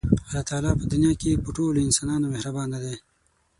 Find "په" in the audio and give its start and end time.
0.79-0.85, 1.43-1.49